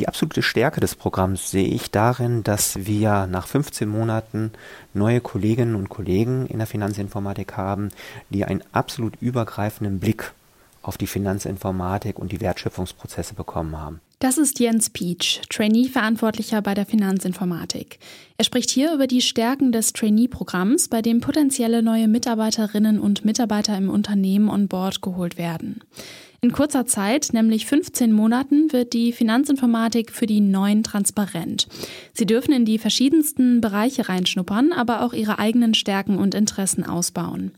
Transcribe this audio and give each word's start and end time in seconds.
Die 0.00 0.08
absolute 0.08 0.40
Stärke 0.40 0.80
des 0.80 0.94
Programms 0.94 1.50
sehe 1.50 1.68
ich 1.68 1.90
darin, 1.90 2.42
dass 2.42 2.86
wir 2.86 3.26
nach 3.26 3.46
15 3.46 3.86
Monaten 3.86 4.50
neue 4.94 5.20
Kolleginnen 5.20 5.74
und 5.74 5.90
Kollegen 5.90 6.46
in 6.46 6.56
der 6.56 6.66
Finanzinformatik 6.66 7.58
haben, 7.58 7.90
die 8.30 8.46
einen 8.46 8.64
absolut 8.72 9.12
übergreifenden 9.20 10.00
Blick 10.00 10.32
auf 10.80 10.96
die 10.96 11.06
Finanzinformatik 11.06 12.18
und 12.18 12.32
die 12.32 12.40
Wertschöpfungsprozesse 12.40 13.34
bekommen 13.34 13.76
haben. 13.76 14.00
Das 14.20 14.38
ist 14.38 14.58
Jens 14.58 14.88
Pietsch, 14.88 15.42
Trainee-Verantwortlicher 15.50 16.62
bei 16.62 16.72
der 16.72 16.86
Finanzinformatik. 16.86 17.98
Er 18.38 18.46
spricht 18.46 18.70
hier 18.70 18.94
über 18.94 19.06
die 19.06 19.20
Stärken 19.20 19.70
des 19.70 19.92
Trainee-Programms, 19.92 20.88
bei 20.88 21.02
dem 21.02 21.20
potenzielle 21.20 21.82
neue 21.82 22.08
Mitarbeiterinnen 22.08 22.98
und 22.98 23.26
Mitarbeiter 23.26 23.76
im 23.76 23.90
Unternehmen 23.90 24.48
on 24.48 24.66
Board 24.66 25.02
geholt 25.02 25.36
werden. 25.36 25.82
In 26.42 26.52
kurzer 26.52 26.86
Zeit, 26.86 27.30
nämlich 27.34 27.66
15 27.66 28.12
Monaten, 28.12 28.72
wird 28.72 28.94
die 28.94 29.12
Finanzinformatik 29.12 30.10
für 30.10 30.24
die 30.24 30.40
Neuen 30.40 30.82
transparent. 30.82 31.68
Sie 32.14 32.24
dürfen 32.24 32.52
in 32.52 32.64
die 32.64 32.78
verschiedensten 32.78 33.60
Bereiche 33.60 34.08
reinschnuppern, 34.08 34.72
aber 34.72 35.02
auch 35.02 35.12
ihre 35.12 35.38
eigenen 35.38 35.74
Stärken 35.74 36.16
und 36.16 36.34
Interessen 36.34 36.84
ausbauen. 36.84 37.52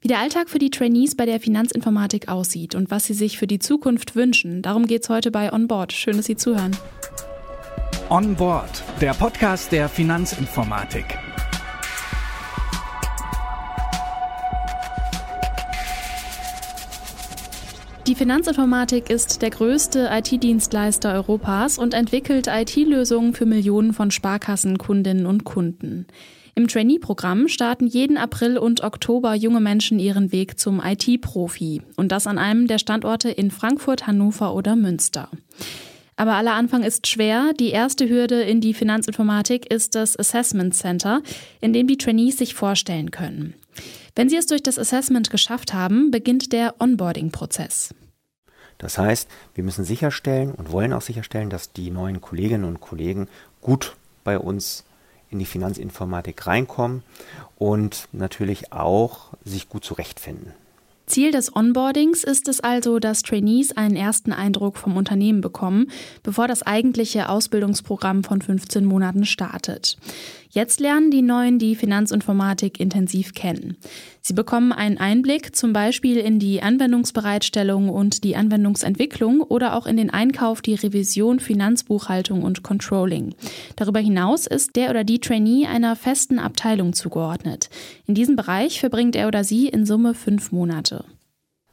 Wie 0.00 0.08
der 0.08 0.20
Alltag 0.20 0.48
für 0.48 0.60
die 0.60 0.70
Trainees 0.70 1.16
bei 1.16 1.26
der 1.26 1.40
Finanzinformatik 1.40 2.28
aussieht 2.28 2.76
und 2.76 2.90
was 2.92 3.04
sie 3.04 3.14
sich 3.14 3.36
für 3.36 3.48
die 3.48 3.58
Zukunft 3.58 4.14
wünschen, 4.14 4.62
darum 4.62 4.86
geht 4.86 5.02
es 5.02 5.08
heute 5.08 5.32
bei 5.32 5.52
On 5.52 5.66
Board. 5.66 5.92
Schön, 5.92 6.16
dass 6.16 6.26
Sie 6.26 6.36
zuhören. 6.36 6.76
On 8.08 8.34
Board, 8.36 8.82
der 9.00 9.12
Podcast 9.12 9.72
der 9.72 9.88
Finanzinformatik. 9.88 11.19
Die 18.10 18.16
Finanzinformatik 18.16 19.08
ist 19.08 19.40
der 19.40 19.50
größte 19.50 20.10
IT-Dienstleister 20.10 21.14
Europas 21.14 21.78
und 21.78 21.94
entwickelt 21.94 22.48
IT-Lösungen 22.48 23.34
für 23.34 23.46
Millionen 23.46 23.92
von 23.92 24.10
Sparkassen, 24.10 24.78
Kundinnen 24.78 25.26
und 25.26 25.44
Kunden. 25.44 26.08
Im 26.56 26.66
Trainee-Programm 26.66 27.46
starten 27.46 27.86
jeden 27.86 28.16
April 28.16 28.58
und 28.58 28.82
Oktober 28.82 29.36
junge 29.36 29.60
Menschen 29.60 30.00
ihren 30.00 30.32
Weg 30.32 30.58
zum 30.58 30.82
IT-Profi 30.84 31.82
und 31.94 32.10
das 32.10 32.26
an 32.26 32.38
einem 32.38 32.66
der 32.66 32.80
Standorte 32.80 33.30
in 33.30 33.52
Frankfurt, 33.52 34.08
Hannover 34.08 34.56
oder 34.56 34.74
Münster. 34.74 35.28
Aber 36.16 36.34
aller 36.34 36.54
Anfang 36.54 36.82
ist 36.82 37.06
schwer. 37.06 37.52
Die 37.60 37.70
erste 37.70 38.08
Hürde 38.08 38.42
in 38.42 38.60
die 38.60 38.74
Finanzinformatik 38.74 39.72
ist 39.72 39.94
das 39.94 40.18
Assessment 40.18 40.74
Center, 40.74 41.22
in 41.60 41.72
dem 41.72 41.86
die 41.86 41.96
Trainees 41.96 42.38
sich 42.38 42.54
vorstellen 42.54 43.12
können. 43.12 43.54
Wenn 44.14 44.28
sie 44.28 44.36
es 44.36 44.46
durch 44.46 44.62
das 44.62 44.78
Assessment 44.78 45.30
geschafft 45.30 45.72
haben, 45.72 46.10
beginnt 46.10 46.52
der 46.52 46.74
Onboarding-Prozess. 46.80 47.94
Das 48.78 48.96
heißt, 48.96 49.28
wir 49.54 49.62
müssen 49.62 49.84
sicherstellen 49.84 50.52
und 50.52 50.72
wollen 50.72 50.92
auch 50.92 51.02
sicherstellen, 51.02 51.50
dass 51.50 51.72
die 51.72 51.90
neuen 51.90 52.20
Kolleginnen 52.20 52.64
und 52.64 52.80
Kollegen 52.80 53.28
gut 53.60 53.94
bei 54.24 54.38
uns 54.38 54.84
in 55.30 55.38
die 55.38 55.46
Finanzinformatik 55.46 56.46
reinkommen 56.46 57.02
und 57.56 58.08
natürlich 58.12 58.72
auch 58.72 59.28
sich 59.44 59.68
gut 59.68 59.84
zurechtfinden. 59.84 60.54
Ziel 61.10 61.32
des 61.32 61.54
Onboardings 61.54 62.22
ist 62.22 62.46
es 62.46 62.60
also, 62.60 63.00
dass 63.00 63.22
Trainees 63.22 63.76
einen 63.76 63.96
ersten 63.96 64.32
Eindruck 64.32 64.78
vom 64.78 64.96
Unternehmen 64.96 65.40
bekommen, 65.40 65.90
bevor 66.22 66.46
das 66.46 66.62
eigentliche 66.62 67.28
Ausbildungsprogramm 67.28 68.22
von 68.22 68.40
15 68.40 68.84
Monaten 68.84 69.26
startet. 69.26 69.98
Jetzt 70.50 70.78
lernen 70.78 71.10
die 71.10 71.22
Neuen 71.22 71.58
die 71.58 71.74
Finanzinformatik 71.74 72.78
intensiv 72.78 73.34
kennen. 73.34 73.76
Sie 74.22 74.34
bekommen 74.34 74.72
einen 74.72 74.98
Einblick 74.98 75.56
zum 75.56 75.72
Beispiel 75.72 76.18
in 76.18 76.38
die 76.38 76.62
Anwendungsbereitstellung 76.62 77.88
und 77.88 78.22
die 78.22 78.36
Anwendungsentwicklung 78.36 79.40
oder 79.40 79.74
auch 79.74 79.86
in 79.86 79.96
den 79.96 80.10
Einkauf, 80.10 80.60
die 80.60 80.74
Revision, 80.74 81.40
Finanzbuchhaltung 81.40 82.42
und 82.42 82.62
Controlling. 82.62 83.34
Darüber 83.76 84.00
hinaus 84.00 84.46
ist 84.46 84.76
der 84.76 84.90
oder 84.90 85.04
die 85.04 85.20
Trainee 85.20 85.66
einer 85.66 85.96
festen 85.96 86.38
Abteilung 86.38 86.92
zugeordnet. 86.92 87.70
In 88.06 88.14
diesem 88.14 88.36
Bereich 88.36 88.80
verbringt 88.80 89.16
er 89.16 89.28
oder 89.28 89.42
sie 89.42 89.68
in 89.68 89.86
Summe 89.86 90.14
fünf 90.14 90.52
Monate. 90.52 91.04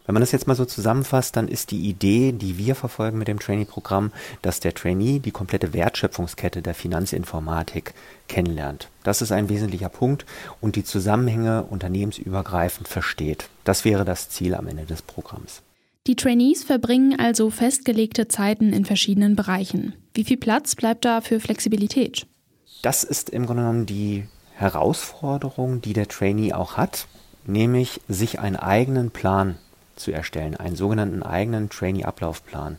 Wenn 0.07 0.13
man 0.13 0.21
das 0.21 0.31
jetzt 0.31 0.47
mal 0.47 0.55
so 0.55 0.63
zusammenfasst, 0.63 1.35
dann 1.35 1.49
ist 1.49 1.69
die 1.69 1.81
Idee, 1.81 2.31
die 2.31 2.57
wir 2.57 2.75
verfolgen 2.75 3.17
mit 3.17 3.27
dem 3.27 3.39
Trainee-Programm, 3.39 4.13
dass 4.41 4.61
der 4.61 4.73
Trainee 4.73 5.19
die 5.19 5.31
komplette 5.31 5.73
Wertschöpfungskette 5.73 6.61
der 6.61 6.73
Finanzinformatik 6.73 7.93
kennenlernt. 8.29 8.87
Das 9.03 9.21
ist 9.21 9.33
ein 9.33 9.49
wesentlicher 9.49 9.89
Punkt 9.89 10.25
und 10.61 10.77
die 10.77 10.85
Zusammenhänge 10.85 11.63
unternehmensübergreifend 11.63 12.87
versteht. 12.87 13.49
Das 13.65 13.83
wäre 13.83 14.05
das 14.05 14.29
Ziel 14.29 14.55
am 14.55 14.67
Ende 14.67 14.85
des 14.85 15.01
Programms. 15.01 15.61
Die 16.07 16.15
Trainees 16.15 16.63
verbringen 16.63 17.19
also 17.19 17.49
festgelegte 17.49 18.29
Zeiten 18.29 18.71
in 18.71 18.85
verschiedenen 18.85 19.35
Bereichen. 19.35 19.93
Wie 20.13 20.23
viel 20.23 20.37
Platz 20.37 20.75
bleibt 20.75 21.03
da 21.03 21.19
für 21.19 21.41
Flexibilität? 21.41 22.25
Das 22.81 23.03
ist 23.03 23.29
im 23.29 23.45
Grunde 23.45 23.63
genommen 23.63 23.85
die 23.85 24.23
Herausforderung, 24.55 25.81
die 25.81 25.91
der 25.91 26.07
Trainee 26.07 26.53
auch 26.53 26.77
hat, 26.77 27.07
nämlich 27.45 27.99
sich 28.07 28.39
einen 28.39 28.55
eigenen 28.55 29.11
Plan 29.11 29.57
zu 29.97 30.11
erstellen, 30.11 30.55
einen 30.55 30.75
sogenannten 30.75 31.23
eigenen 31.23 31.69
Trainee-Ablaufplan. 31.69 32.77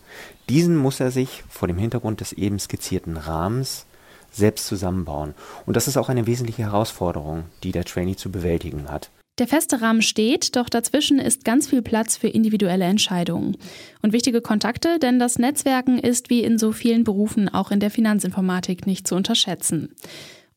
Diesen 0.49 0.77
muss 0.77 1.01
er 1.01 1.11
sich 1.11 1.45
vor 1.49 1.69
dem 1.69 1.79
Hintergrund 1.79 2.21
des 2.21 2.33
eben 2.33 2.59
skizzierten 2.59 3.17
Rahmens 3.17 3.87
selbst 4.31 4.67
zusammenbauen. 4.67 5.35
Und 5.67 5.77
das 5.77 5.89
ist 5.89 5.97
auch 5.97 6.09
eine 6.09 6.27
wesentliche 6.27 6.63
Herausforderung, 6.63 7.45
die 7.63 7.73
der 7.73 7.85
Trainee 7.85 8.17
zu 8.17 8.31
bewältigen 8.31 8.91
hat. 8.91 9.11
Der 9.39 9.47
feste 9.47 9.81
Rahmen 9.81 10.03
steht, 10.03 10.57
doch 10.57 10.69
dazwischen 10.69 11.21
ist 11.21 11.45
ganz 11.45 11.69
viel 11.69 11.81
Platz 11.81 12.17
für 12.17 12.27
individuelle 12.27 12.87
Entscheidungen 12.87 13.57
und 14.03 14.13
wichtige 14.13 14.41
Kontakte, 14.41 14.99
denn 14.99 15.21
das 15.21 15.39
Netzwerken 15.39 15.99
ist 15.99 16.29
wie 16.29 16.43
in 16.43 16.59
so 16.59 16.73
vielen 16.73 17.05
Berufen 17.05 17.49
auch 17.49 17.71
in 17.71 17.79
der 17.79 17.93
Finanzinformatik 17.93 18.87
nicht 18.87 19.07
zu 19.07 19.15
unterschätzen. 19.15 19.95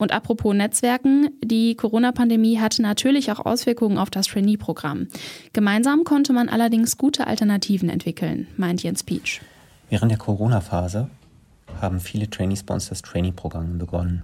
Und 0.02 0.14
apropos 0.14 0.56
Netzwerken, 0.56 1.30
die 1.44 1.76
Corona-Pandemie 1.76 2.58
hatte 2.58 2.82
natürlich 2.82 3.32
auch 3.32 3.46
Auswirkungen 3.46 4.00
auf 4.00 4.10
das 4.10 4.26
Trainee-Programm. 4.26 5.10
Gemeinsam 5.54 6.06
konnte 6.06 6.34
man 6.34 6.50
allerdings 6.50 6.98
gute 6.98 7.28
Alternativen 7.28 7.88
entwickeln, 7.88 8.48
meint 8.58 8.82
Jens 8.82 9.04
Pietsch. 9.04 9.42
Während 9.92 10.10
der 10.10 10.18
Corona-Phase 10.18 11.08
haben 11.80 12.00
viele 12.00 12.28
Trainees 12.28 12.64
bei 12.64 12.74
uns 12.74 12.90
das 12.90 13.04
Trainee-Programm 13.04 13.78
begonnen. 13.78 14.24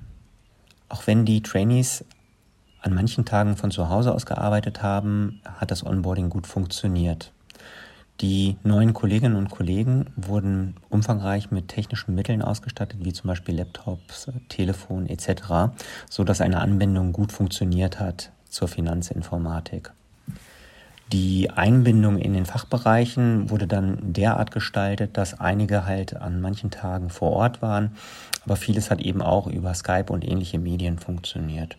Auch 0.89 1.05
wenn 1.05 1.25
die 1.25 1.43
Trainees 1.43 2.03
an 2.81 2.95
manchen 2.95 3.25
Tagen 3.25 3.55
von 3.55 3.69
zu 3.69 3.88
Hause 3.88 4.15
aus 4.15 4.25
gearbeitet 4.25 4.81
haben, 4.81 5.41
hat 5.59 5.69
das 5.69 5.85
Onboarding 5.85 6.31
gut 6.31 6.47
funktioniert. 6.47 7.33
Die 8.22 8.57
neuen 8.63 8.94
Kolleginnen 8.94 9.35
und 9.35 9.51
Kollegen 9.51 10.07
wurden 10.16 10.75
umfangreich 10.89 11.51
mit 11.51 11.67
technischen 11.67 12.16
Mitteln 12.16 12.41
ausgestattet, 12.41 13.00
wie 13.03 13.13
zum 13.13 13.28
Beispiel 13.28 13.55
Laptops, 13.55 14.31
Telefon 14.50 15.05
etc., 15.05 15.75
so 16.09 16.23
dass 16.23 16.41
eine 16.41 16.59
Anbindung 16.59 17.13
gut 17.13 17.31
funktioniert 17.31 18.00
hat 18.00 18.31
zur 18.50 18.67
Finanzinformatik. 18.67 19.91
Die 21.13 21.51
Einbindung 21.51 22.17
in 22.17 22.33
den 22.33 22.45
Fachbereichen 22.45 23.50
wurde 23.50 23.67
dann 23.67 24.13
derart 24.13 24.51
gestaltet, 24.51 25.16
dass 25.16 25.39
einige 25.39 25.85
halt 25.85 26.17
an 26.17 26.41
manchen 26.41 26.72
Tagen 26.72 27.11
vor 27.11 27.31
Ort 27.31 27.61
waren, 27.61 27.95
aber 28.44 28.56
vieles 28.56 28.89
hat 28.89 29.00
eben 29.00 29.22
auch 29.22 29.47
über 29.47 29.73
Skype 29.73 30.11
und 30.11 30.27
ähnliche 30.27 30.57
Medien 30.57 30.97
funktioniert. 30.97 31.77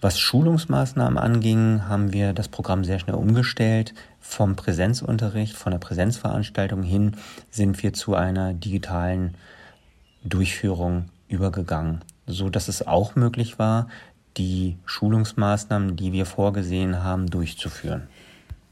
Was 0.00 0.20
Schulungsmaßnahmen 0.20 1.18
anging, 1.18 1.88
haben 1.88 2.12
wir 2.12 2.32
das 2.32 2.46
Programm 2.46 2.84
sehr 2.84 3.00
schnell 3.00 3.16
umgestellt. 3.16 3.94
Vom 4.20 4.54
Präsenzunterricht, 4.54 5.56
von 5.56 5.72
der 5.72 5.80
Präsenzveranstaltung 5.80 6.84
hin 6.84 7.16
sind 7.50 7.82
wir 7.82 7.92
zu 7.92 8.14
einer 8.14 8.54
digitalen 8.54 9.34
Durchführung 10.22 11.06
übergegangen, 11.28 12.04
so 12.28 12.48
dass 12.48 12.68
es 12.68 12.86
auch 12.86 13.16
möglich 13.16 13.58
war, 13.58 13.88
die 14.36 14.76
Schulungsmaßnahmen, 14.86 15.96
die 15.96 16.12
wir 16.12 16.26
vorgesehen 16.26 17.02
haben, 17.02 17.26
durchzuführen. 17.26 18.06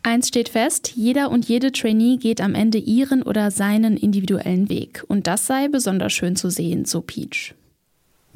Eins 0.04 0.28
steht 0.28 0.50
fest, 0.50 0.92
jeder 0.94 1.32
und 1.32 1.48
jede 1.48 1.72
Trainee 1.72 2.18
geht 2.18 2.40
am 2.40 2.54
Ende 2.54 2.78
ihren 2.78 3.24
oder 3.24 3.50
seinen 3.50 3.96
individuellen 3.96 4.68
Weg. 4.68 5.02
Und 5.08 5.26
das 5.26 5.48
sei 5.48 5.66
besonders 5.66 6.12
schön 6.12 6.36
zu 6.36 6.50
sehen, 6.50 6.84
so 6.84 7.00
Peach. 7.00 7.56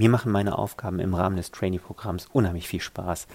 Mir 0.00 0.08
machen 0.08 0.32
meine 0.32 0.56
Aufgaben 0.56 0.98
im 0.98 1.12
Rahmen 1.12 1.36
des 1.36 1.50
Trainee-Programms 1.50 2.26
unheimlich 2.32 2.66
viel 2.66 2.80
Spaß. 2.80 3.26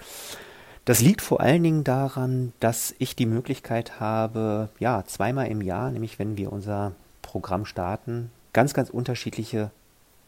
Das 0.84 1.00
liegt 1.00 1.22
vor 1.22 1.40
allen 1.40 1.62
Dingen 1.62 1.84
daran, 1.84 2.54
dass 2.58 2.92
ich 2.98 3.14
die 3.14 3.24
Möglichkeit 3.24 4.00
habe, 4.00 4.68
ja, 4.80 5.04
zweimal 5.06 5.46
im 5.46 5.60
Jahr, 5.60 5.92
nämlich 5.92 6.18
wenn 6.18 6.36
wir 6.36 6.52
unser 6.52 6.90
Programm 7.22 7.66
starten, 7.66 8.32
ganz, 8.52 8.74
ganz 8.74 8.90
unterschiedliche 8.90 9.70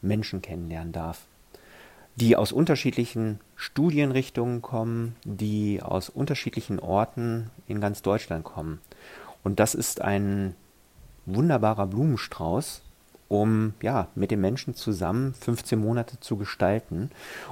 Menschen 0.01 0.41
kennenlernen 0.41 0.93
darf, 0.93 1.23
die 2.15 2.37
aus 2.37 2.53
unterschiedlichen 2.53 3.41
Studienrichtungen 3.57 4.63
kommen, 4.63 5.17
die 5.25 5.83
aus 5.83 6.09
unterschiedlichen 6.09 6.79
Orten 6.79 7.51
in 7.67 7.81
ganz 7.81 8.01
Deutschland 8.01 8.45
kommen. 8.45 8.81
Und 9.43 9.59
das 9.59 9.75
ist 9.75 10.03
ein 10.03 10.55
wunderbarer 11.27 11.89
Blumenstrauß, 11.89 12.83
um 13.29 13.75
ja 13.83 14.09
mit 14.15 14.31
den 14.31 14.41
Menschen 14.41 14.75
zusammen 14.75 15.35
15 15.35 15.79
Monate 15.79 16.19
zu 16.21 16.37
gestalten. 16.37 17.11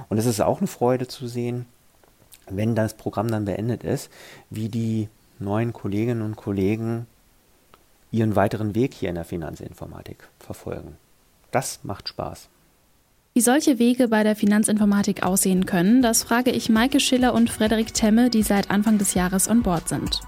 Und 0.09 0.17
es 0.17 0.25
ist 0.25 0.41
auch 0.41 0.59
eine 0.59 0.67
Freude 0.67 1.07
zu 1.07 1.27
sehen, 1.27 1.65
wenn 2.49 2.75
das 2.75 2.95
Programm 2.95 3.29
dann 3.29 3.45
beendet 3.45 3.83
ist, 3.83 4.09
wie 4.49 4.69
die 4.69 5.09
neuen 5.39 5.73
Kolleginnen 5.73 6.21
und 6.21 6.35
Kollegen 6.35 7.05
ihren 8.11 8.35
weiteren 8.35 8.73
Weg 8.73 8.93
hier 8.93 9.09
in 9.09 9.15
der 9.15 9.25
Finanzinformatik 9.25 10.27
verfolgen. 10.39 10.97
Das 11.51 11.81
macht 11.83 12.09
Spaß. 12.09 12.49
Wie 13.33 13.41
solche 13.41 13.77
Wege 13.77 14.07
bei 14.07 14.23
der 14.23 14.35
Finanzinformatik 14.35 15.23
aussehen 15.23 15.67
können, 15.67 16.01
das 16.01 16.23
frage 16.23 16.49
ich 16.51 16.69
Maike 16.69 16.99
Schiller 16.99 17.35
und 17.35 17.51
Frederik 17.51 17.93
Temme, 17.93 18.31
die 18.31 18.41
seit 18.41 18.71
Anfang 18.71 18.97
des 18.97 19.13
Jahres 19.13 19.47
on 19.47 19.61
Board 19.61 19.87
sind. 19.89 20.21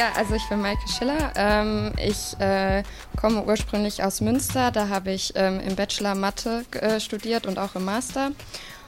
Ja, 0.00 0.12
also 0.16 0.34
ich 0.34 0.48
bin 0.48 0.62
Maike 0.62 0.88
Schiller. 0.88 1.30
Ähm, 1.36 1.92
ich 2.02 2.34
äh, 2.40 2.84
komme 3.20 3.44
ursprünglich 3.44 4.02
aus 4.02 4.22
Münster. 4.22 4.70
Da 4.70 4.88
habe 4.88 5.10
ich 5.10 5.34
ähm, 5.36 5.60
im 5.60 5.76
Bachelor 5.76 6.14
Mathe 6.14 6.64
äh, 6.72 6.98
studiert 7.00 7.46
und 7.46 7.58
auch 7.58 7.74
im 7.74 7.84
Master. 7.84 8.32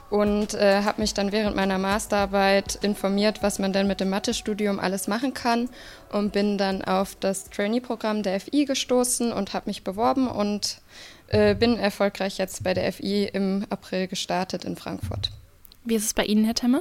Und 0.09 0.55
äh, 0.55 0.85
habe 0.85 1.03
mich 1.03 1.12
dann 1.12 1.31
während 1.31 1.55
meiner 1.55 1.76
Masterarbeit 1.76 2.76
informiert, 2.76 3.43
was 3.43 3.59
man 3.59 3.75
denn 3.75 3.88
mit 3.88 4.00
dem 4.00 4.09
Mathestudium 4.09 4.81
alles 4.81 5.06
machen 5.06 5.35
kann. 5.35 5.69
Und 6.11 6.32
bin 6.32 6.56
dann 6.56 6.82
auf 6.82 7.14
das 7.14 7.50
Trainee-Programm 7.50 8.23
der 8.23 8.41
FI 8.41 8.64
gestoßen 8.64 9.35
und 9.35 9.53
habe 9.53 9.69
mich 9.69 9.85
beworben 9.85 10.29
und 10.29 10.81
äh, 11.29 11.55
bin 11.55 11.76
erfolgreich 11.76 12.38
jetzt 12.38 12.64
bei 12.64 12.73
der 12.73 12.91
FI 12.91 13.25
im 13.25 13.67
April 13.69 14.09
gestartet 14.09 14.64
in 14.64 14.76
Frankfurt. 14.76 15.31
Wie 15.85 15.94
ist 15.94 16.06
es 16.06 16.14
bei 16.14 16.25
Ihnen, 16.25 16.47
Herr 16.47 16.55
Temme? 16.55 16.81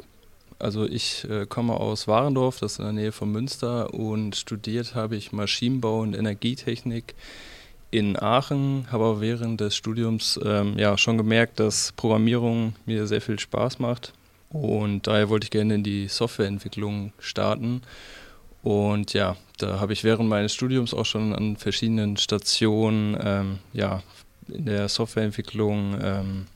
Also 0.62 0.86
ich 0.86 1.28
äh, 1.30 1.46
komme 1.48 1.74
aus 1.74 2.08
Warendorf, 2.08 2.60
das 2.60 2.74
ist 2.74 2.80
in 2.80 2.86
der 2.86 2.94
Nähe 2.94 3.12
von 3.12 3.32
Münster 3.32 3.94
und 3.94 4.36
studiert 4.36 4.94
habe 4.94 5.16
ich 5.16 5.32
Maschinenbau 5.32 6.02
und 6.02 6.14
Energietechnik 6.14 7.16
in 7.90 8.18
Aachen, 8.18 8.86
habe 8.92 9.06
aber 9.06 9.22
während 9.22 9.60
des 9.60 9.76
Studiums 9.76 10.40
ähm, 10.46 10.78
ja 10.78 10.98
schon 10.98 11.18
gemerkt, 11.18 11.60
dass 11.60 11.92
Programmierung 11.94 12.76
mir 12.86 13.08
sehr 13.08 13.22
viel 13.22 13.40
Spaß 13.40 13.80
macht 13.80 14.14
und 14.52 15.08
daher 15.08 15.30
wollte 15.30 15.46
ich 15.46 15.52
gerne 15.52 15.76
in 15.76 15.84
die 15.84 16.08
Softwareentwicklung 16.08 17.14
starten. 17.20 17.82
Und 18.64 19.14
ja, 19.14 19.38
da 19.58 19.80
habe 19.80 19.94
ich 19.94 20.04
während 20.04 20.30
meines 20.30 20.54
Studiums 20.54 20.94
auch 20.94 21.06
schon 21.06 21.34
an 21.34 21.56
verschiedenen 21.56 22.18
Stationen 22.18 23.18
ähm, 23.20 23.60
ja, 23.74 24.04
in 24.48 24.66
der 24.66 24.88
Softwareentwicklung 24.90 25.98
ähm, 26.02 26.48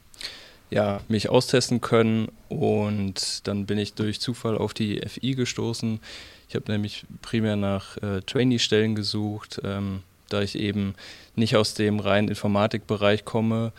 ja, 0.76 1.00
mich 1.08 1.30
austesten 1.30 1.80
können. 1.80 2.28
Und 2.50 3.48
dann 3.48 3.66
bin 3.66 3.78
ich 3.78 3.94
durch 3.94 4.20
Zufall 4.20 4.58
auf 4.58 4.74
die 4.74 5.00
FI 5.08 5.34
gestoßen. 5.34 6.02
Ich 6.50 6.56
habe 6.56 6.70
nämlich 6.70 7.06
primär 7.22 7.56
nach 7.56 7.96
äh, 8.04 8.20
Trainee-Stellen 8.22 8.94
gesucht, 8.94 9.62
ähm, 9.64 10.04
da 10.28 10.42
ich 10.42 10.60
eben 10.60 10.94
nicht 11.38 11.56
aus 11.56 11.76
dem 11.76 12.02
reinen 12.02 12.28
Informatikbereich 12.28 13.24
komme. 13.24 13.72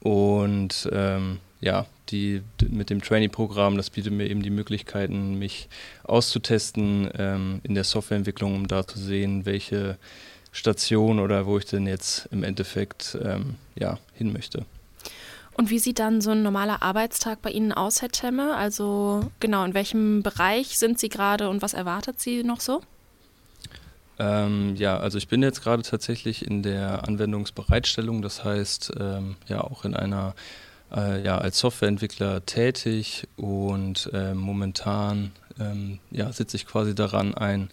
Und 0.00 0.90
ähm, 0.92 1.38
ja, 1.62 1.86
die, 2.10 2.42
mit 2.68 2.90
dem 2.90 3.00
Trainee-Programm, 3.00 3.78
das 3.78 3.88
bietet 3.88 4.12
mir 4.12 4.28
eben 4.28 4.42
die 4.42 4.50
Möglichkeiten, 4.50 5.38
mich 5.38 5.70
auszutesten 6.04 7.08
ähm, 7.16 7.60
in 7.62 7.74
der 7.74 7.84
Softwareentwicklung, 7.84 8.54
um 8.54 8.68
da 8.68 8.86
zu 8.86 8.98
sehen, 8.98 9.46
welche 9.46 9.96
Station 10.50 11.18
oder 11.18 11.46
wo 11.46 11.56
ich 11.56 11.64
denn 11.64 11.86
jetzt 11.86 12.28
im 12.30 12.44
Endeffekt 12.44 13.16
ähm, 13.24 13.54
ja, 13.74 13.98
hin 14.12 14.34
möchte. 14.34 14.66
Und 15.54 15.70
wie 15.70 15.78
sieht 15.78 15.98
dann 15.98 16.20
so 16.20 16.30
ein 16.30 16.42
normaler 16.42 16.82
Arbeitstag 16.82 17.42
bei 17.42 17.50
Ihnen 17.50 17.72
aus, 17.72 18.00
Herr 18.00 18.08
Temme? 18.08 18.56
Also 18.56 19.30
genau, 19.40 19.64
in 19.64 19.74
welchem 19.74 20.22
Bereich 20.22 20.78
sind 20.78 20.98
Sie 20.98 21.08
gerade 21.08 21.50
und 21.50 21.62
was 21.62 21.74
erwartet 21.74 22.20
Sie 22.20 22.42
noch 22.42 22.60
so? 22.60 22.80
Ähm, 24.18 24.76
ja, 24.76 24.98
also 24.98 25.18
ich 25.18 25.28
bin 25.28 25.42
jetzt 25.42 25.62
gerade 25.62 25.82
tatsächlich 25.82 26.46
in 26.46 26.62
der 26.62 27.06
Anwendungsbereitstellung, 27.06 28.22
das 28.22 28.44
heißt 28.44 28.92
ähm, 28.98 29.36
ja 29.46 29.62
auch 29.62 29.84
in 29.84 29.94
einer 29.94 30.34
äh, 30.94 31.22
ja 31.22 31.38
als 31.38 31.58
Softwareentwickler 31.58 32.44
tätig 32.46 33.26
und 33.36 34.10
äh, 34.12 34.34
momentan 34.34 35.32
ähm, 35.58 35.98
ja 36.10 36.32
sitze 36.32 36.56
ich 36.56 36.66
quasi 36.66 36.94
daran, 36.94 37.34
ein 37.34 37.70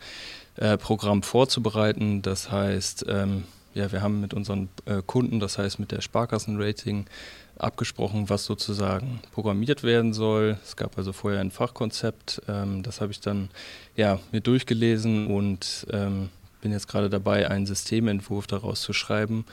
äh, 0.56 0.78
Programm 0.78 1.24
vorzubereiten. 1.24 2.22
Das 2.22 2.52
heißt, 2.52 3.06
ähm, 3.08 3.44
ja, 3.80 3.92
wir 3.92 4.02
haben 4.02 4.22
mit 4.22 4.34
unseren 4.34 4.70
äh, 4.86 5.02
Kunden, 5.06 5.40
das 5.40 5.58
heißt 5.58 5.80
mit 5.80 5.92
der 5.92 6.02
Sparkassenrating, 6.02 7.06
abgesprochen, 7.58 8.30
was 8.30 8.46
sozusagen 8.46 9.20
programmiert 9.32 9.84
werden 9.84 10.14
soll. 10.14 10.58
Es 10.64 10.76
gab 10.76 10.98
also 10.98 11.14
vorher 11.14 11.42
ein 11.42 11.52
Fachkonzept, 11.52 12.42
ähm, 12.48 12.84
das 12.84 13.02
habe 13.02 13.12
ich 13.12 13.20
dann 13.20 13.50
ja, 13.96 14.20
mir 14.32 14.42
durchgelesen 14.42 15.28
und 15.28 15.88
ähm, 15.92 16.30
bin 16.62 16.72
jetzt 16.72 16.88
gerade 16.88 17.10
dabei, 17.10 17.50
einen 17.50 17.66
Systementwurf 17.66 18.48
daraus 18.48 18.82
zu 18.82 18.94
schreiben. 18.94 19.46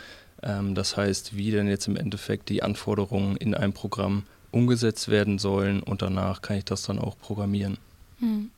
Ähm, 0.43 0.75
das 0.75 0.97
heißt, 0.97 1.37
wie 1.37 1.51
denn 1.51 1.69
jetzt 1.69 1.87
im 1.89 1.97
Endeffekt 1.97 2.49
die 2.49 2.63
Anforderungen 2.63 3.37
in 3.37 3.55
einem 3.55 3.73
Programm 3.73 4.25
umgesetzt 4.51 5.09
werden 5.09 5.39
sollen 5.39 5.83
und 5.83 6.03
danach 6.03 6.43
kann 6.43 6.57
ich 6.57 6.65
das 6.65 6.83
dann 6.83 6.99
auch 6.99 7.19
programmieren. 7.19 7.79
Hm. 8.21 8.51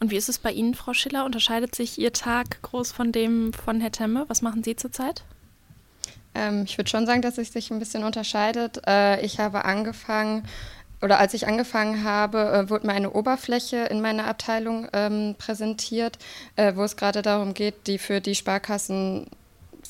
Und 0.00 0.10
wie 0.10 0.16
ist 0.16 0.28
es 0.28 0.38
bei 0.38 0.52
Ihnen, 0.52 0.74
Frau 0.74 0.94
Schiller? 0.94 1.24
Unterscheidet 1.24 1.74
sich 1.74 1.98
Ihr 1.98 2.12
Tag 2.12 2.62
groß 2.62 2.92
von 2.92 3.12
dem 3.12 3.52
von 3.52 3.80
Herr 3.80 3.92
Temme? 3.92 4.24
Was 4.28 4.42
machen 4.42 4.62
Sie 4.62 4.76
zurzeit? 4.76 5.24
Ähm, 6.34 6.64
ich 6.66 6.76
würde 6.78 6.90
schon 6.90 7.06
sagen, 7.06 7.22
dass 7.22 7.38
es 7.38 7.52
sich 7.52 7.70
ein 7.70 7.78
bisschen 7.78 8.04
unterscheidet. 8.04 8.82
Äh, 8.86 9.24
ich 9.24 9.38
habe 9.38 9.64
angefangen, 9.64 10.44
oder 11.00 11.18
als 11.18 11.34
ich 11.34 11.46
angefangen 11.46 12.04
habe, 12.04 12.38
äh, 12.38 12.70
wurde 12.70 12.86
mir 12.86 12.92
eine 12.92 13.12
Oberfläche 13.12 13.76
in 13.84 14.00
meiner 14.00 14.26
Abteilung 14.26 14.88
ähm, 14.92 15.36
präsentiert, 15.38 16.18
äh, 16.56 16.74
wo 16.74 16.82
es 16.82 16.96
gerade 16.96 17.22
darum 17.22 17.54
geht, 17.54 17.86
die 17.86 17.98
für 17.98 18.20
die 18.20 18.34
Sparkassen 18.34 19.26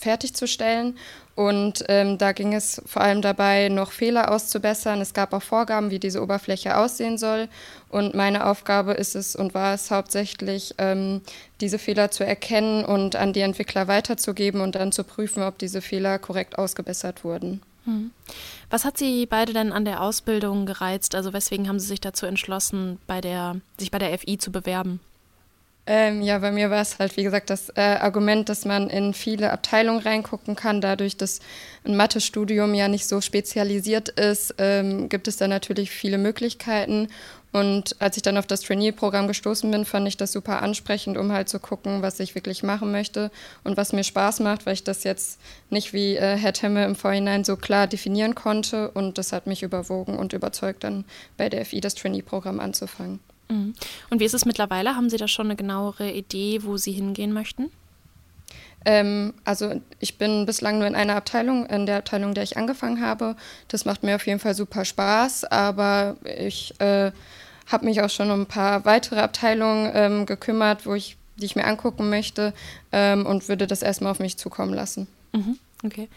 fertigzustellen. 0.04 0.96
Und 1.34 1.84
ähm, 1.88 2.16
da 2.16 2.30
ging 2.30 2.54
es 2.54 2.80
vor 2.86 3.02
allem 3.02 3.20
dabei, 3.20 3.68
noch 3.68 3.90
Fehler 3.90 4.30
auszubessern. 4.30 5.00
Es 5.00 5.14
gab 5.14 5.32
auch 5.32 5.42
Vorgaben, 5.42 5.90
wie 5.90 5.98
diese 5.98 6.22
Oberfläche 6.22 6.76
aussehen 6.76 7.18
soll. 7.18 7.48
Und 7.88 8.14
meine 8.14 8.46
Aufgabe 8.46 8.92
ist 8.92 9.16
es 9.16 9.34
und 9.34 9.52
war 9.52 9.74
es 9.74 9.90
hauptsächlich, 9.90 10.74
ähm, 10.78 11.22
diese 11.60 11.80
Fehler 11.80 12.12
zu 12.12 12.24
erkennen 12.24 12.84
und 12.84 13.16
an 13.16 13.32
die 13.32 13.40
Entwickler 13.40 13.88
weiterzugeben 13.88 14.60
und 14.60 14.76
dann 14.76 14.92
zu 14.92 15.02
prüfen, 15.02 15.42
ob 15.42 15.58
diese 15.58 15.82
Fehler 15.82 16.20
korrekt 16.20 16.56
ausgebessert 16.56 17.24
wurden. 17.24 17.60
Hm. 17.84 18.12
Was 18.70 18.84
hat 18.84 18.96
Sie 18.96 19.26
beide 19.26 19.52
denn 19.52 19.72
an 19.72 19.84
der 19.84 20.02
Ausbildung 20.02 20.66
gereizt? 20.66 21.16
Also 21.16 21.32
weswegen 21.32 21.68
haben 21.68 21.80
Sie 21.80 21.86
sich 21.86 22.00
dazu 22.00 22.26
entschlossen, 22.26 22.98
bei 23.06 23.20
der, 23.20 23.56
sich 23.78 23.90
bei 23.90 23.98
der 23.98 24.16
FI 24.16 24.38
zu 24.38 24.52
bewerben? 24.52 25.00
Ähm, 25.86 26.22
ja, 26.22 26.38
bei 26.38 26.50
mir 26.50 26.70
war 26.70 26.81
es 26.81 26.98
halt, 26.98 27.14
wie 27.19 27.25
gesagt, 27.25 27.50
das 27.50 27.69
äh, 27.76 27.81
Argument, 27.81 28.48
dass 28.48 28.64
man 28.64 28.88
in 28.88 29.12
viele 29.12 29.52
Abteilungen 29.52 30.00
reingucken 30.00 30.56
kann. 30.56 30.81
Dadurch, 30.81 31.19
dass 31.19 31.40
ein 31.84 31.94
Mathestudium 31.94 32.72
ja 32.72 32.88
nicht 32.88 33.06
so 33.06 33.20
spezialisiert 33.20 34.08
ist, 34.08 34.54
ähm, 34.56 35.10
gibt 35.10 35.28
es 35.28 35.36
da 35.36 35.46
natürlich 35.46 35.90
viele 35.90 36.16
Möglichkeiten. 36.16 37.08
Und 37.52 37.96
als 38.00 38.16
ich 38.16 38.22
dann 38.22 38.38
auf 38.38 38.46
das 38.46 38.62
Trainee-Programm 38.62 39.28
gestoßen 39.28 39.70
bin, 39.70 39.84
fand 39.84 40.08
ich 40.08 40.16
das 40.16 40.32
super 40.32 40.62
ansprechend, 40.62 41.19
um 41.19 41.32
halt 41.32 41.50
zu 41.50 41.60
gucken, 41.60 42.00
was 42.00 42.18
ich 42.18 42.35
wirklich 42.35 42.62
machen 42.62 42.90
möchte 42.90 43.30
und 43.62 43.76
was 43.76 43.92
mir 43.92 44.04
Spaß 44.04 44.40
macht, 44.40 44.64
weil 44.64 44.73
ich 44.73 44.85
das 44.85 45.04
jetzt 45.04 45.38
nicht 45.68 45.92
wie 45.92 46.16
äh, 46.16 46.37
Herr 46.37 46.54
Temme 46.54 46.85
im 46.87 46.97
Vorhinein 46.97 47.44
so 47.44 47.56
klar 47.56 47.87
definieren 47.87 48.35
konnte. 48.35 48.90
Und 48.90 49.18
das 49.18 49.32
hat 49.32 49.47
mich 49.47 49.62
überwogen 49.62 50.16
und 50.18 50.32
überzeugt, 50.32 50.82
dann 50.82 51.04
bei 51.37 51.50
der 51.50 51.66
FI 51.66 51.82
das 51.82 51.94
Trainee-Programm 51.94 52.59
anzufangen. 52.59 53.20
Mhm. 53.48 53.74
Und 54.10 54.20
wie 54.20 54.24
ist 54.24 54.34
es 54.34 54.44
mittlerweile? 54.44 54.96
Haben 54.96 55.10
Sie 55.10 55.16
da 55.16 55.28
schon 55.28 55.46
eine 55.46 55.56
genauere 55.56 56.10
Idee, 56.10 56.60
wo 56.62 56.76
Sie 56.76 56.92
hingehen 56.92 57.32
möchten? 57.32 57.70
Ähm, 58.84 59.34
also 59.44 59.80
ich 59.98 60.18
bin 60.18 60.46
bislang 60.46 60.78
nur 60.78 60.86
in 60.86 60.94
einer 60.94 61.16
Abteilung, 61.16 61.66
in 61.66 61.86
der 61.86 61.98
Abteilung, 61.98 62.34
der 62.34 62.44
ich 62.44 62.56
angefangen 62.56 63.00
habe. 63.00 63.36
Das 63.68 63.84
macht 63.84 64.02
mir 64.02 64.16
auf 64.16 64.26
jeden 64.26 64.40
Fall 64.40 64.54
super 64.54 64.84
Spaß, 64.84 65.44
aber 65.44 66.16
ich 66.24 66.78
äh, 66.80 67.12
habe 67.66 67.84
mich 67.86 68.02
auch 68.02 68.10
schon 68.10 68.30
um 68.30 68.42
ein 68.42 68.46
paar 68.46 68.84
weitere 68.84 69.20
Abteilungen 69.20 69.90
ähm, 69.94 70.26
gekümmert, 70.26 70.86
wo 70.86 70.94
ich, 70.94 71.16
die 71.36 71.46
ich 71.46 71.56
mir 71.56 71.64
angucken 71.64 72.10
möchte 72.10 72.52
ähm, 72.92 73.24
und 73.24 73.48
würde 73.48 73.66
das 73.66 73.82
erstmal 73.82 74.10
auf 74.10 74.18
mich 74.20 74.36
zukommen 74.36 74.74
lassen. 74.74 75.06
Mhm, 75.32 75.58
okay. 75.82 76.08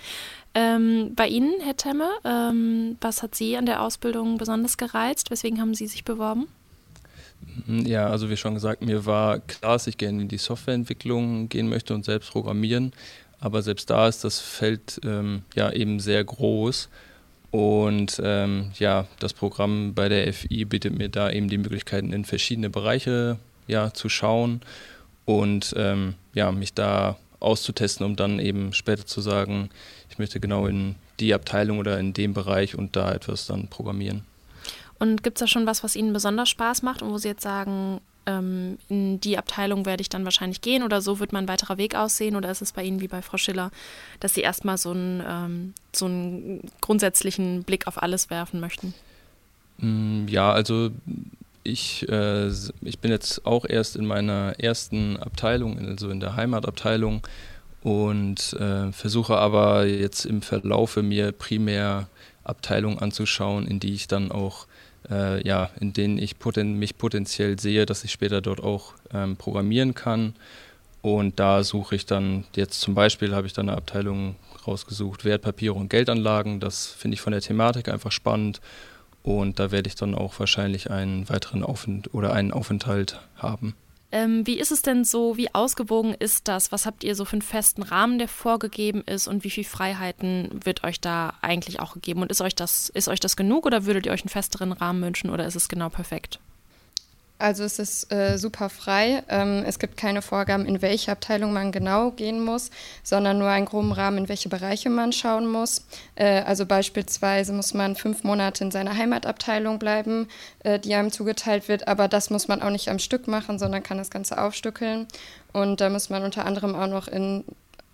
Ähm, 0.53 1.13
bei 1.15 1.27
Ihnen, 1.27 1.53
Herr 1.62 1.77
Temme, 1.77 2.10
ähm, 2.25 2.98
was 3.00 3.24
hat 3.24 3.36
Sie 3.36 3.55
an 3.57 3.65
der 3.65 3.81
Ausbildung 3.81 4.38
besonders 4.38 4.77
gereizt? 4.77 5.31
Weswegen 5.31 5.62
haben 5.62 5.74
Sie 5.74 5.88
sich 5.88 6.03
beworben? 6.03 6.48
Hm, 7.65 7.86
ja, 7.86 8.08
also 8.08 8.29
wie 8.29 8.38
schon 8.38 8.53
gesagt, 8.53 8.82
mir 8.82 9.06
war 9.06 9.39
klar, 9.39 9.74
dass 9.74 9.88
ich 9.88 9.98
gerne 9.98 10.22
in 10.22 10.27
die 10.27 10.38
Softwareentwicklung 10.38 11.50
gehen 11.50 11.70
möchte 11.70 11.94
und 11.94 12.06
selbst 12.06 12.32
programmieren. 12.32 12.94
Aber 13.39 13.62
selbst 13.62 13.89
da 13.89 14.08
ist 14.08 14.24
das 14.24 14.39
Feld 14.39 15.00
ähm, 15.03 15.44
ja 15.56 15.72
eben 15.72 16.00
sehr 16.00 16.24
groß. 16.24 16.89
Und 17.51 18.22
ähm, 18.24 18.72
ja, 18.77 19.08
das 19.20 19.34
Programm 19.34 19.94
bei 19.94 20.10
der 20.10 20.32
FI 20.34 20.65
bietet 20.65 20.98
mir 20.98 21.10
da 21.10 21.32
eben 21.32 21.48
die 21.48 21.58
Möglichkeiten, 21.58 22.12
in 22.12 22.25
verschiedene 22.25 22.70
Bereiche 22.70 23.38
ja, 23.67 23.94
zu 23.94 24.10
schauen 24.10 24.62
und 25.25 25.74
ähm, 25.77 26.15
ja, 26.34 26.51
mich 26.51 26.74
da 26.74 27.17
auszutesten, 27.39 28.06
um 28.06 28.15
dann 28.15 28.39
eben 28.39 28.74
später 28.74 29.06
zu 29.06 29.22
sagen, 29.22 29.70
ich 30.10 30.17
möchte 30.17 30.39
genau 30.39 30.67
in 30.67 30.96
die 31.20 31.34
Abteilung 31.34 31.79
oder 31.79 32.00
in 32.00 32.13
dem 32.13 32.34
Bereich 32.34 32.75
und 32.75 32.96
da 32.96 33.13
etwas 33.13 33.46
dann 33.46 33.67
programmieren. 33.67 34.24
Und 35.00 35.24
gibt 35.24 35.38
es 35.38 35.42
da 35.42 35.48
schon 35.48 35.66
was, 35.66 35.84
was 35.84 35.96
Ihnen 35.96 36.13
besonders 36.13 36.50
Spaß 36.50 36.82
macht 36.82 37.01
und 37.01 37.12
wo 37.12 37.18
Sie 37.18 37.27
jetzt 37.27 37.44
sagen, 37.44 38.01
ähm, 38.25 38.77
in 38.89 39.20
die 39.22 39.38
Abteilung 39.38 39.86
werde 39.86 40.01
ich 40.01 40.10
dann 40.10 40.25
wahrscheinlich 40.25 40.62
gehen 40.62 40.84
oder 40.84 41.01
so 41.01 41.20
wird 41.20 41.34
mein 41.34 41.48
weiterer 41.48 41.77
Weg 41.77 41.96
aussehen? 41.96 42.36
Oder 42.36 42.51
ist 42.51 42.62
es 42.62 42.74
bei 42.74 42.84
Ihnen 42.84 43.01
wie 43.01 43.08
bei 43.08 43.22
Frau 43.22 43.38
Schiller, 43.38 43.72
dass 44.20 44.34
Sie 44.34 44.42
erstmal 44.42 44.77
so 44.77 44.92
einen, 44.92 45.24
ähm, 45.27 45.74
so 45.94 46.06
einen 46.06 46.62
grundsätzlichen 46.82 47.63
Blick 47.63 47.88
auf 47.88 48.01
alles 48.01 48.30
werfen 48.30 48.60
möchten? 48.60 48.94
Mm, 49.77 50.27
ja, 50.27 50.51
also 50.51 50.89
ich, 51.63 52.08
äh, 52.10 52.48
ich 52.48 53.00
bin 53.00 53.12
jetzt 53.12 53.46
auch 53.46 53.66
erst 53.66 53.96
in 53.96 54.06
meiner 54.06 54.56
ersten 54.60 55.18
Abteilung, 55.18 55.77
also 55.88 56.10
in 56.10 56.20
der 56.20 56.36
Heimatabteilung 56.36 57.22
und 57.84 58.54
äh, 58.54 58.92
versuche 58.92 59.38
aber 59.38 59.86
jetzt 59.86 60.25
im 60.25 60.42
Verlaufe 60.42 61.04
mir 61.04 61.32
primär 61.32 62.08
Abteilungen 62.44 63.00
anzuschauen, 63.00 63.68
in 63.68 63.80
die 63.80 63.94
ich 63.94 64.08
dann 64.08 64.32
auch, 64.32 64.66
äh, 65.10 65.46
ja, 65.48 65.70
in 65.80 65.94
denen 65.94 66.18
ich 66.18 66.40
poten 66.40 66.74
mich 66.74 66.98
potenziell 66.98 67.60
sehe, 67.60 67.86
dass 67.86 68.04
ich 68.04 68.12
später 68.12 68.42
dort 68.42 68.62
auch 68.62 68.94
ähm, 69.14 69.36
programmieren 69.38 69.94
kann. 69.94 70.34
Und 71.02 71.40
da 71.40 71.64
suche 71.64 71.96
ich 71.96 72.06
dann, 72.06 72.46
jetzt 72.56 72.82
zum 72.82 72.96
Beispiel 72.96 73.34
habe 73.34 73.48
ich 73.48 73.54
dann 73.54 73.70
eine 73.70 73.78
Abteilung 73.78 74.36
rausgesucht, 74.66 75.24
Wertpapiere 75.26 75.74
und 75.74 75.90
Geldanlagen. 75.90 76.60
Das 76.60 76.88
finde 76.88 77.16
ich 77.16 77.22
von 77.22 77.32
der 77.32 77.42
Thematik 77.42 77.88
einfach 77.90 78.12
spannend. 78.12 78.60
Und 79.24 79.60
da 79.60 79.72
werde 79.72 79.88
ich 79.88 79.96
dann 79.96 80.16
auch 80.16 80.40
wahrscheinlich 80.40 80.90
einen 80.90 81.30
weiteren 81.30 81.64
Aufenthalt 81.64 82.14
oder 82.14 82.34
einen 82.34 82.52
Aufenthalt 82.52 83.20
haben. 83.36 83.76
Ähm, 84.12 84.48
wie 84.48 84.58
ist 84.60 84.72
es 84.72 84.82
denn 84.82 85.04
so, 85.04 85.36
wie 85.36 85.54
ausgewogen 85.54 86.14
ist 86.14 86.48
das? 86.48 86.72
Was 86.72 86.86
habt 86.86 87.04
ihr 87.04 87.14
so 87.14 87.26
für 87.26 87.34
einen 87.34 87.42
festen 87.42 87.84
Rahmen, 87.84 88.20
der 88.20 88.30
vorgegeben 88.30 89.02
ist 89.02 89.28
und 89.28 89.44
wie 89.44 89.50
viele 89.50 89.68
Freiheiten 89.68 90.62
wird 90.64 90.84
euch 90.86 91.02
da 91.02 91.34
eigentlich 91.42 91.82
auch 91.82 91.94
gegeben? 91.94 92.22
Und 92.22 92.32
ist 92.32 92.42
euch 92.42 92.56
das, 92.56 92.90
ist 92.90 93.10
euch 93.10 93.20
das 93.20 93.36
genug 93.36 93.66
oder 93.66 93.86
würdet 93.86 94.06
ihr 94.06 94.14
euch 94.14 94.22
einen 94.22 94.30
festeren 94.30 94.72
Rahmen 94.72 95.04
wünschen 95.04 95.30
oder 95.30 95.46
ist 95.46 95.56
es 95.56 95.68
genau 95.68 95.90
perfekt? 95.90 96.40
Also 97.39 97.63
es 97.63 97.77
ist 97.77 98.12
äh, 98.12 98.38
super 98.38 98.70
frei. 98.70 99.24
Ähm, 99.29 99.63
es 99.65 99.77
gibt 99.77 99.96
keine 99.96 100.22
Vorgaben, 100.24 100.65
in 100.65 100.82
welche 100.82 101.12
Abteilung 101.12 101.53
man 101.53 101.72
genau 101.72 102.12
gehen 102.12 102.44
muss, 102.44 102.72
sondern 103.03 103.38
nur 103.38 103.50
einen 103.50 103.65
groben 103.65 103.91
Rahmen, 103.91 104.17
in 104.17 104.29
welche 104.29 104.50
Bereiche 104.50 104.89
man 104.89 105.12
schauen 105.12 105.46
muss. 105.46 105.86
Äh, 106.15 106.41
also 106.41 106.65
beispielsweise 106.65 107.53
muss 107.53 107.75
man 107.75 107.96
fünf 107.96 108.24
Monate 108.24 108.63
in 108.63 108.72
seiner 108.72 108.98
Heimatabteilung 108.98 109.77
bleiben, 109.77 110.27
äh, 110.63 110.79
die 110.79 110.96
einem 110.96 111.12
zugeteilt 111.12 111.67
wird, 111.67 111.88
aber 111.88 112.08
das 112.08 112.32
muss 112.32 112.48
man 112.48 112.63
auch 112.63 112.72
nicht 112.72 112.89
am 112.89 112.98
Stück 112.98 113.27
machen, 113.27 113.60
sondern 113.60 113.84
kann 113.84 114.00
das 114.00 114.10
Ganze 114.10 114.41
aufstückeln. 114.41 115.08
Und 115.53 115.79
da 115.79 115.89
muss 115.89 116.10
man 116.10 116.24
unter 116.24 116.46
anderem 116.46 116.75
auch 116.75 116.88
noch 116.88 117.08
in 117.08 117.44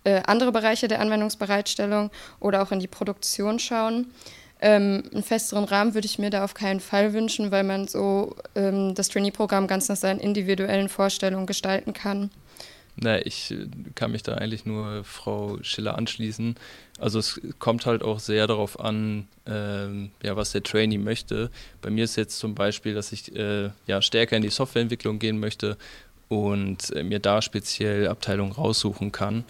äh, 0.04 0.22
andere 0.26 0.52
Bereiche 0.52 0.88
der 0.88 1.00
Anwendungsbereitstellung 1.00 2.10
oder 2.40 2.62
auch 2.62 2.72
in 2.72 2.80
die 2.80 2.86
Produktion 2.86 3.58
schauen. 3.58 4.12
Ähm, 4.60 5.02
einen 5.12 5.22
festeren 5.22 5.64
Rahmen 5.64 5.94
würde 5.94 6.06
ich 6.06 6.18
mir 6.18 6.30
da 6.30 6.44
auf 6.44 6.54
keinen 6.54 6.80
Fall 6.80 7.12
wünschen, 7.12 7.50
weil 7.50 7.64
man 7.64 7.88
so 7.88 8.36
ähm, 8.54 8.94
das 8.94 9.08
Trainee-Programm 9.08 9.66
ganz 9.66 9.88
nach 9.88 9.96
seinen 9.96 10.20
individuellen 10.20 10.88
Vorstellungen 10.88 11.46
gestalten 11.46 11.92
kann. 11.92 12.30
Na, 12.96 13.24
ich 13.24 13.50
äh, 13.50 13.66
kann 13.94 14.12
mich 14.12 14.22
da 14.22 14.34
eigentlich 14.34 14.66
nur 14.66 15.04
Frau 15.04 15.58
Schiller 15.62 15.98
anschließen. 15.98 16.56
Also 16.98 17.18
es 17.18 17.40
kommt 17.58 17.86
halt 17.86 18.02
auch 18.02 18.20
sehr 18.20 18.46
darauf 18.46 18.78
an, 18.78 19.26
ähm, 19.46 20.10
ja, 20.22 20.36
was 20.36 20.52
der 20.52 20.62
Trainee 20.62 20.98
möchte. 20.98 21.50
Bei 21.82 21.90
mir 21.90 22.04
ist 22.04 22.16
jetzt 22.16 22.38
zum 22.38 22.54
Beispiel, 22.54 22.94
dass 22.94 23.12
ich 23.12 23.34
äh, 23.34 23.70
ja, 23.86 24.00
stärker 24.00 24.36
in 24.36 24.42
die 24.42 24.50
Softwareentwicklung 24.50 25.18
gehen 25.18 25.40
möchte 25.40 25.76
und 26.28 26.94
äh, 26.94 27.02
mir 27.02 27.18
da 27.18 27.42
speziell 27.42 28.08
Abteilungen 28.08 28.52
raussuchen 28.52 29.10
kann. 29.10 29.44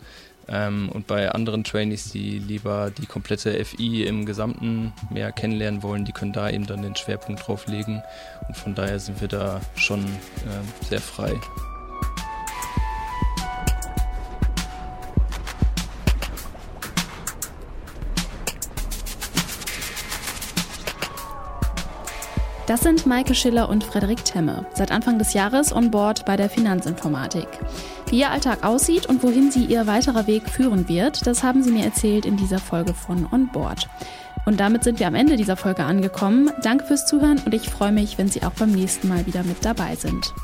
Ähm, 0.48 0.88
und 0.92 1.06
bei 1.06 1.30
anderen 1.30 1.64
Trainees, 1.64 2.10
die 2.10 2.38
lieber 2.38 2.90
die 2.90 3.06
komplette 3.06 3.64
FI 3.64 4.04
im 4.04 4.26
Gesamten 4.26 4.92
mehr 5.10 5.32
kennenlernen 5.32 5.82
wollen, 5.82 6.04
die 6.04 6.12
können 6.12 6.32
da 6.32 6.50
eben 6.50 6.66
dann 6.66 6.82
den 6.82 6.96
Schwerpunkt 6.96 7.46
drauf 7.46 7.66
legen. 7.66 8.02
Und 8.48 8.56
von 8.56 8.74
daher 8.74 8.98
sind 8.98 9.20
wir 9.20 9.28
da 9.28 9.60
schon 9.76 10.04
äh, 10.04 10.84
sehr 10.88 11.00
frei. 11.00 11.34
Das 22.66 22.80
sind 22.80 23.04
Maike 23.04 23.34
Schiller 23.34 23.68
und 23.68 23.84
Frederik 23.84 24.24
Temme, 24.24 24.64
seit 24.74 24.90
Anfang 24.90 25.18
des 25.18 25.34
Jahres 25.34 25.70
on 25.70 25.90
board 25.90 26.24
bei 26.24 26.36
der 26.38 26.48
Finanzinformatik. 26.48 27.46
Wie 28.08 28.20
ihr 28.20 28.30
Alltag 28.30 28.64
aussieht 28.64 29.06
und 29.06 29.22
wohin 29.22 29.50
sie 29.50 29.64
ihr 29.64 29.86
weiterer 29.86 30.26
Weg 30.26 30.48
führen 30.48 30.88
wird, 30.88 31.26
das 31.26 31.42
haben 31.42 31.62
sie 31.62 31.72
mir 31.72 31.84
erzählt 31.84 32.26
in 32.26 32.36
dieser 32.36 32.58
Folge 32.58 32.94
von 32.94 33.26
On 33.32 33.48
Board. 33.48 33.88
Und 34.46 34.60
damit 34.60 34.84
sind 34.84 35.00
wir 35.00 35.06
am 35.06 35.14
Ende 35.14 35.36
dieser 35.36 35.56
Folge 35.56 35.84
angekommen. 35.84 36.50
Danke 36.62 36.84
fürs 36.84 37.06
Zuhören 37.06 37.40
und 37.44 37.54
ich 37.54 37.70
freue 37.70 37.92
mich, 37.92 38.18
wenn 38.18 38.28
Sie 38.28 38.42
auch 38.42 38.52
beim 38.52 38.72
nächsten 38.72 39.08
Mal 39.08 39.26
wieder 39.26 39.42
mit 39.42 39.64
dabei 39.64 39.96
sind. 39.96 40.34